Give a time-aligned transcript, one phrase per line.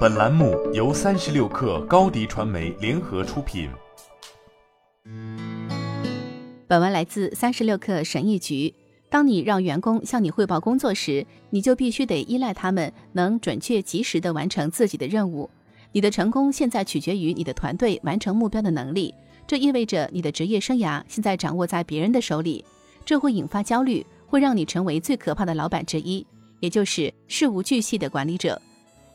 [0.00, 3.70] 本栏目由三十六氪高低传媒联合出品。
[6.66, 8.74] 本文来自三十六氪神译局。
[9.08, 15.48] 当你让员工向你汇报工作时，你就必须得依赖他们能准确及时地完成自己的任务。
[15.92, 19.14] 你的成功现在取决于你的团队完成目标的能力，
[19.46, 22.64] 这意味着你的职业生涯现在掌握在别人的手里，
[23.04, 26.24] 这会引发焦虑，会让你成为最可怕的老板之一，
[26.60, 28.60] 也就是事无巨细的管理者。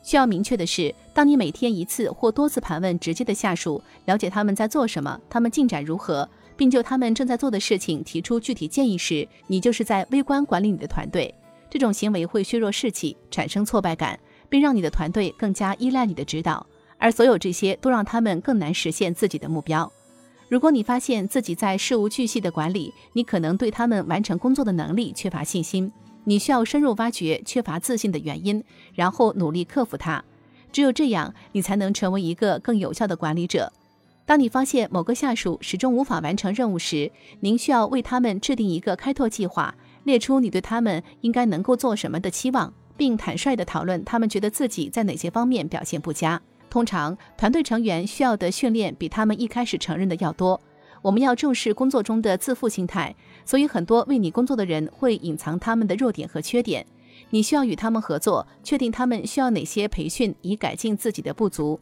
[0.06, 6.30] 需要明确的是，当你每天一次或多次盘问直接的下属，了解他们在做什么，他们进展如何。
[6.55, 11.34] 并就他们正在做的事情提出具体建议时，你就是在微观管理你的团队。
[11.70, 16.66] 这种行为会削弱士气，产生挫败感，并让你的团队更加依赖你的指导。
[16.98, 19.92] 而所有这些都让他们更难实现自己的目标。
[20.48, 25.92] 如果你发现自己在事无巨细的管理，你可能对他们完成工作的能力缺乏信心。
[26.26, 30.24] 你需要深入挖掘缺乏自信的原因，然后努力克服它。
[30.72, 33.72] 只有这样，你才能成为一个更有效的管理者。
[34.26, 39.73] 当你发现某个下属始终无法完成任务时，您需要为他们制定一个开拓计划，
[40.04, 46.42] 列出你对他们应该能够做什么的期望，并坦率地讨论他们觉得自己在哪些方面表现不佳。
[46.70, 50.60] 通常，团队成员需要的训练比他们一开始承认的要多。
[51.02, 53.16] 我们要重视工作中的自负心态，
[53.46, 56.86] 所以很多为你工作的人会隐藏他们的弱点和缺点。
[57.30, 61.80] 你需要与他们合作，确定他们需要哪些培训，以改进自己的不足。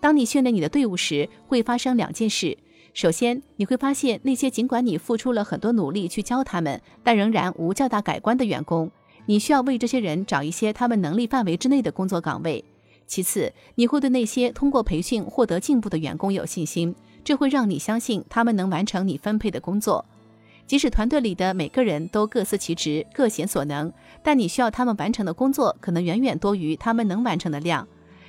[0.00, 2.58] 当你训练你的队伍时，会发生两件事。
[2.92, 8.90] 首先，你会发现那些尽管你付出了很多努力去教他们，但仍然无较大改观的员工，
[9.26, 12.64] 你需要为这些人找一些他们能力范围之内的工作岗位。
[13.06, 20.04] 其次，你会对那些通过培训获得进步的员工有信心，这会让你相信他们能完成你分配的工作。
[20.72, 23.92] 即使团队里的每个人都各司其职、各显所能，
[24.22, 27.86] 但你需要他们完成的工作可能远远多于他们能完成的量。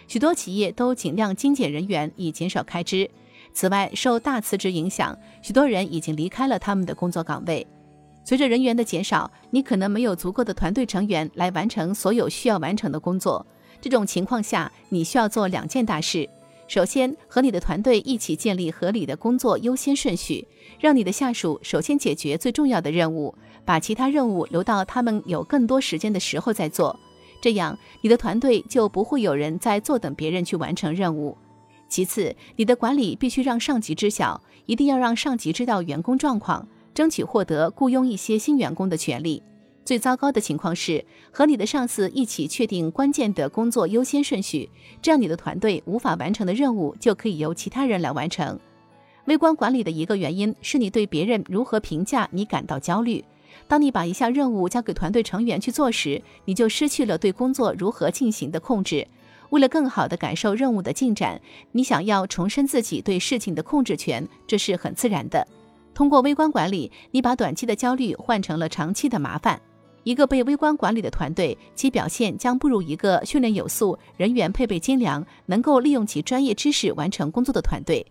[0.09, 3.09] 许多企业都尽量精简人员以减少开支。
[3.53, 7.65] 此外，受大辞职影响，许多人已经离开了他们的工作岗位。
[8.25, 13.45] 随着人员的减少，你可能没有足够的团队成员来完成所有需要完成的工作。
[13.79, 16.29] 这种情况下，你需要做两件大事：
[16.67, 20.47] 首先，和你的团队一起建立合理的工作优先顺序，
[20.79, 23.35] 让你的下属首先解决最重要的任务，
[23.65, 26.97] 把其他任务留到他们有更多时间的时候再做。
[27.41, 31.37] 这样，你的团队就不会有人在坐等别人去完成任务。
[31.89, 39.43] 其次，你的管理必须让上级知晓，一定要让上级知道员工状况，争取获得雇佣一些新员工的权利。
[39.85, 44.69] 最糟糕的情况是和你的上司一起确定关键的工作优先顺序，
[45.01, 48.59] 这样你的团队无法完成的任务就可以由其他人来完成。
[49.25, 53.23] 微观管理的一个原因是你对别人如何评价你感到焦虑。
[53.67, 59.07] 当你把一项任务交给团队成员去做时，你就失去了对工作如何进行的控制。
[59.51, 61.39] 为了更好地感受任务的进展，
[61.73, 65.47] 你想要重申自己对事情的控制权，这是很自然的。
[65.93, 69.61] 通过微观管理，你把短期的焦虑换成了长期的麻烦。
[70.03, 78.05] 一个被微观管理的团队，其表现将不如一个训练有素、人员配备精良、能够利用其专业知识完成工作的团队。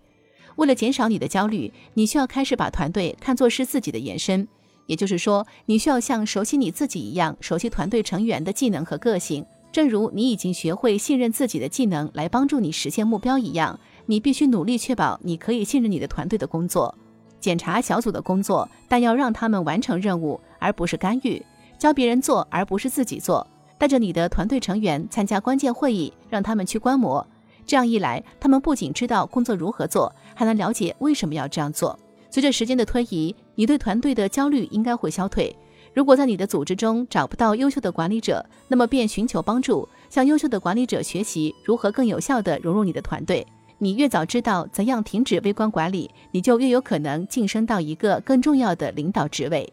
[0.57, 4.47] 为了减少你的焦虑，你需要开始把团队看作是自己的延伸。
[4.87, 13.79] 也就是说，你需要像熟悉你自己一样熟悉团队成员的技能和个性，正如你已经学会信任自己的技能来帮助你实现目标一样。
[14.07, 16.93] 你必须努力确保你可以信任你的团队的工作，
[17.41, 21.41] 检查小组的工作，但要让他们完成任务，而不是干预；
[21.83, 23.45] 教别人做，而不是自己做。
[23.77, 27.27] 带着你的团队成员参加关键会议，让他们去观摩。
[27.67, 31.99] 这样一来，他们不仅知道工作如何做，还能了解为什么要这样做。
[32.31, 35.53] 随着时间的推移，你对团队的焦虑应该会消退。
[35.93, 43.45] 如果在你的组织中找不到优秀的管理者，那么便寻求帮助，向优秀的管理者学习如何更有效地融入你的团队。
[43.79, 49.73] 你越早知道怎样停止微观管理，你就越有可能晋升到一个更重要的领导职位。